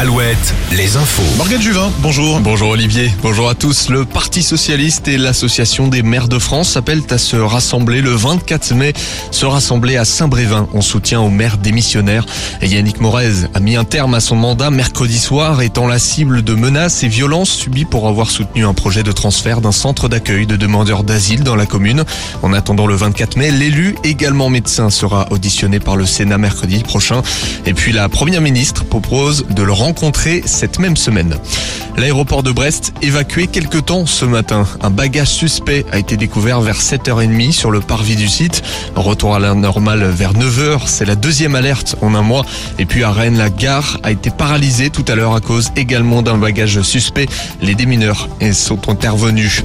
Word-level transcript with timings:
Alouette, 0.00 0.54
les 0.72 0.96
infos. 0.96 1.36
Morgane 1.36 1.60
Juvin, 1.60 1.92
bonjour. 1.98 2.40
Bonjour 2.40 2.70
Olivier, 2.70 3.12
bonjour 3.20 3.50
à 3.50 3.54
tous. 3.54 3.90
Le 3.90 4.06
Parti 4.06 4.42
Socialiste 4.42 5.08
et 5.08 5.18
l'Association 5.18 5.88
des 5.88 6.02
maires 6.02 6.28
de 6.28 6.38
France 6.38 6.78
appellent 6.78 7.02
à 7.10 7.18
se 7.18 7.36
rassembler 7.36 8.00
le 8.00 8.12
24 8.12 8.72
mai, 8.72 8.94
se 9.30 9.44
rassembler 9.44 9.98
à 9.98 10.06
Saint-Brévin 10.06 10.68
en 10.72 10.80
soutien 10.80 11.20
aux 11.20 11.28
maires 11.28 11.58
démissionnaires. 11.58 12.24
Et 12.62 12.68
Yannick 12.68 12.98
Morez 13.02 13.44
a 13.52 13.60
mis 13.60 13.76
un 13.76 13.84
terme 13.84 14.14
à 14.14 14.20
son 14.20 14.36
mandat 14.36 14.70
mercredi 14.70 15.18
soir, 15.18 15.60
étant 15.60 15.86
la 15.86 15.98
cible 15.98 16.40
de 16.40 16.54
menaces 16.54 17.02
et 17.02 17.08
violences 17.08 17.50
subies 17.50 17.84
pour 17.84 18.08
avoir 18.08 18.30
soutenu 18.30 18.64
un 18.64 18.72
projet 18.72 19.02
de 19.02 19.12
transfert 19.12 19.60
d'un 19.60 19.70
centre 19.70 20.08
d'accueil 20.08 20.46
de 20.46 20.56
demandeurs 20.56 21.04
d'asile 21.04 21.44
dans 21.44 21.56
la 21.56 21.66
commune. 21.66 22.04
En 22.42 22.54
attendant 22.54 22.86
le 22.86 22.94
24 22.94 23.36
mai, 23.36 23.50
l'élu, 23.50 23.96
également 24.02 24.48
médecin, 24.48 24.88
sera 24.88 25.26
auditionné 25.30 25.78
par 25.78 25.96
le 25.96 26.06
Sénat 26.06 26.38
mercredi 26.38 26.78
prochain. 26.84 27.20
Et 27.66 27.74
puis 27.74 27.92
la 27.92 28.08
première 28.08 28.40
ministre 28.40 28.86
propose 28.86 29.44
de 29.50 29.62
le 29.62 29.74
cette 30.46 30.78
même 30.78 30.96
semaine. 30.96 31.36
L'aéroport 31.96 32.42
de 32.42 32.50
Brest 32.50 32.92
évacué 33.02 33.46
quelque 33.46 33.78
temps 33.78 34.06
ce 34.06 34.24
matin. 34.24 34.66
Un 34.80 34.90
bagage 34.90 35.28
suspect 35.28 35.84
a 35.92 35.98
été 35.98 36.16
découvert 36.16 36.60
vers 36.60 36.78
7h30 36.78 37.52
sur 37.52 37.70
le 37.70 37.80
parvis 37.80 38.16
du 38.16 38.28
site. 38.28 38.62
Retour 38.94 39.34
à 39.34 39.38
la 39.38 39.54
normale 39.54 40.04
vers 40.04 40.32
9h. 40.32 40.82
C'est 40.86 41.04
la 41.04 41.16
deuxième 41.16 41.54
alerte 41.54 41.96
en 42.00 42.14
un 42.14 42.22
mois. 42.22 42.44
Et 42.78 42.86
puis 42.86 43.02
à 43.04 43.10
Rennes, 43.10 43.36
la 43.36 43.50
gare 43.50 43.98
a 44.02 44.12
été 44.12 44.30
paralysée 44.30 44.90
tout 44.90 45.04
à 45.08 45.14
l'heure 45.14 45.34
à 45.34 45.40
cause 45.40 45.70
également 45.76 46.22
d'un 46.22 46.38
bagage 46.38 46.80
suspect. 46.82 47.26
Les 47.60 47.74
démineurs 47.74 48.28
sont 48.52 48.88
intervenus. 48.88 49.62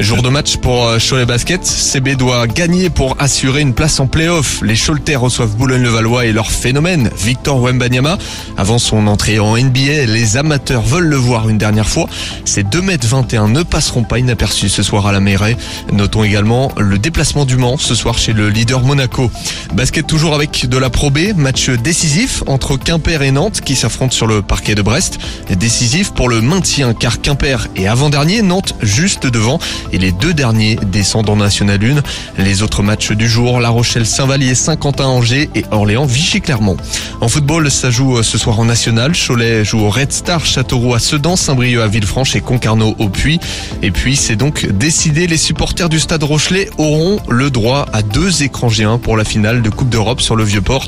Jour 0.00 0.22
de 0.22 0.30
match 0.30 0.56
pour 0.56 0.86
euh, 0.86 0.98
Cholet 0.98 1.26
Basket. 1.26 1.62
CB 1.62 2.14
doit 2.14 2.46
gagner 2.46 2.88
pour 2.88 3.16
assurer 3.18 3.60
une 3.60 3.74
place 3.74 4.00
en 4.00 4.06
play-off. 4.06 4.62
Les 4.62 4.74
Choletais 4.74 5.14
reçoivent 5.14 5.54
Boulogne-le-Valois 5.56 6.24
et 6.24 6.32
leur 6.32 6.50
phénomène, 6.50 7.10
Victor 7.18 7.60
Wembanyama. 7.60 8.16
Avant 8.56 8.78
son 8.78 9.06
entrée 9.06 9.38
en 9.40 9.58
NBA, 9.58 10.06
les 10.06 10.38
amateurs 10.38 10.80
veulent 10.80 11.08
le 11.08 11.16
voir 11.16 11.50
une 11.50 11.58
dernière 11.58 11.86
fois. 11.86 12.08
Ces 12.46 12.62
2m21 12.62 13.52
ne 13.52 13.62
passeront 13.62 14.02
pas 14.02 14.18
inaperçus 14.18 14.70
ce 14.70 14.82
soir 14.82 15.06
à 15.06 15.12
la 15.12 15.20
mairie. 15.20 15.56
Notons 15.92 16.24
également 16.24 16.72
le 16.78 16.96
déplacement 16.98 17.44
du 17.44 17.58
Mans 17.58 17.76
ce 17.76 17.94
soir 17.94 18.16
chez 18.16 18.32
le 18.32 18.48
leader 18.48 18.80
Monaco. 18.82 19.30
Basket 19.74 20.06
toujours 20.06 20.34
avec 20.34 20.66
de 20.66 20.78
la 20.78 20.88
Pro. 20.88 21.10
Match 21.36 21.68
décisif 21.68 22.42
entre 22.46 22.78
Quimper 22.78 23.20
et 23.20 23.32
Nantes 23.32 23.60
qui 23.60 23.76
s'affrontent 23.76 24.14
sur 24.14 24.26
le 24.26 24.40
parquet 24.40 24.74
de 24.74 24.82
Brest. 24.82 25.18
Décisif 25.50 26.12
pour 26.12 26.30
le 26.30 26.40
maintien 26.40 26.94
car 26.94 27.20
Quimper 27.20 27.66
est 27.76 27.86
avant-dernier, 27.86 28.40
Nantes 28.40 28.74
juste 28.80 29.26
devant 29.26 29.58
et 29.92 29.98
les 29.98 30.12
deux 30.12 30.34
derniers 30.34 30.76
descendent 30.76 31.30
en 31.30 31.36
National 31.36 31.78
1. 31.82 32.42
Les 32.42 32.62
autres 32.62 32.82
matchs 32.82 33.12
du 33.12 33.28
jour, 33.28 33.60
La 33.60 33.68
Rochelle 33.68 34.06
Saint-Vallier, 34.06 34.54
Saint-Quentin-Angers 34.54 35.50
et 35.54 35.64
Orléans 35.70 36.06
Vichy-Clermont. 36.06 36.76
En 37.20 37.28
football, 37.28 37.70
ça 37.70 37.90
joue 37.90 38.18
euh, 38.18 38.22
ce 38.22 38.38
soir 38.38 38.58
en 38.60 38.64
National. 38.64 39.12
Cholet 39.14 39.64
joue 39.64 39.80
au 39.80 39.90
Red 39.90 40.12
Star, 40.12 40.44
Châteauroux 40.44 40.94
à 40.94 40.98
Sedan, 40.98 41.36
Saint-Brieuc 41.36 41.82
à 41.82 41.86
Villefranche 41.86 42.36
et 42.36 42.40
Concarneau 42.40 42.94
au 42.98 43.08
Puy. 43.08 43.40
Et 43.82 43.90
puis 43.90 44.16
c'est 44.16 44.36
donc 44.36 44.66
décidé, 44.66 45.26
les 45.26 45.36
supporters 45.36 45.88
du 45.88 46.00
Stade 46.00 46.22
Rochelet 46.22 46.70
auront 46.78 47.20
le 47.28 47.50
droit 47.50 47.86
à 47.92 48.02
deux 48.02 48.42
écrans 48.42 48.68
géants 48.68 48.98
pour 48.98 49.16
la 49.16 49.24
finale 49.24 49.62
de 49.62 49.70
Coupe 49.70 49.88
d'Europe 49.88 50.20
sur 50.20 50.36
le 50.36 50.44
Vieux-Port. 50.44 50.86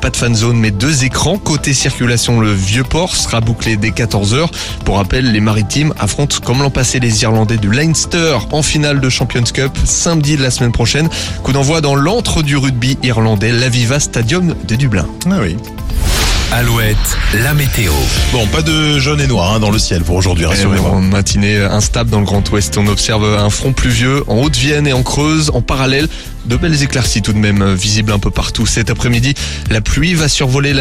Pas 0.00 0.10
de 0.10 0.16
fan 0.16 0.34
zone 0.34 0.58
mais 0.58 0.70
deux 0.70 1.04
écrans. 1.04 1.38
Côté 1.38 1.74
circulation, 1.74 2.40
le 2.40 2.52
Vieux-Port 2.52 3.14
sera 3.14 3.40
bouclé 3.40 3.76
dès 3.76 3.90
14h. 3.90 4.48
Pour 4.84 4.96
rappel, 4.96 5.30
les 5.30 5.40
Maritimes 5.40 5.94
affrontent 5.98 6.38
comme 6.44 6.60
l'an 6.60 6.70
passé 6.70 6.98
les 7.00 7.22
Irlandais 7.22 7.56
du 7.56 7.70
Leinster 7.70 8.31
en 8.50 8.62
finale 8.62 9.00
de 9.00 9.08
Champions 9.08 9.44
Cup 9.52 9.72
samedi 9.84 10.36
de 10.36 10.42
la 10.42 10.50
semaine 10.50 10.72
prochaine. 10.72 11.08
Coup 11.42 11.52
d'envoi 11.52 11.80
dans 11.80 11.94
l'antre 11.94 12.42
du 12.42 12.56
rugby 12.56 12.98
irlandais, 13.02 13.52
l'Aviva 13.52 14.00
Stadium 14.00 14.54
de 14.66 14.74
Dublin. 14.74 15.06
Ah 15.30 15.38
oui. 15.40 15.56
Alouette, 16.52 16.96
la 17.42 17.54
météo. 17.54 17.92
Bon, 18.30 18.46
pas 18.46 18.60
de 18.60 18.98
jaune 18.98 19.22
et 19.22 19.26
noir 19.26 19.54
hein, 19.54 19.60
dans 19.60 19.70
le 19.70 19.78
ciel 19.78 20.02
pour 20.02 20.16
aujourd'hui, 20.16 20.44
En 20.44 20.50
rassurez-moi. 20.50 21.00
matinée 21.00 21.56
instable 21.56 22.10
dans 22.10 22.18
le 22.20 22.26
Grand 22.26 22.46
Ouest, 22.50 22.76
on 22.76 22.86
observe 22.88 23.24
un 23.24 23.48
front 23.48 23.72
pluvieux 23.72 24.22
en 24.28 24.36
Haute-Vienne 24.36 24.86
et 24.86 24.92
en 24.92 25.02
Creuse. 25.02 25.50
En 25.54 25.62
parallèle, 25.62 26.08
de 26.44 26.56
belles 26.56 26.82
éclaircies 26.82 27.22
tout 27.22 27.32
de 27.32 27.38
même 27.38 27.72
visibles 27.72 28.12
un 28.12 28.18
peu 28.18 28.30
partout. 28.30 28.66
Cet 28.66 28.90
après-midi, 28.90 29.32
la 29.70 29.80
pluie 29.80 30.12
va 30.12 30.28
survoler 30.28 30.74
la 30.74 30.80